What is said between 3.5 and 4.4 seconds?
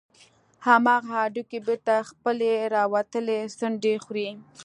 څنډې خوري.